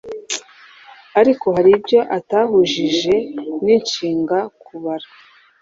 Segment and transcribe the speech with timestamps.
[1.19, 3.15] ariko hari ibyo atahujije
[3.63, 5.07] n’inshinga ’’Kubara’’